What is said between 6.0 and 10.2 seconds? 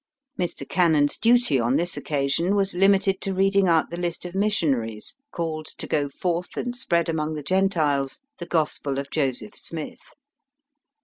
forth and spread among the Gentiles the Gospel of Joseph Smith.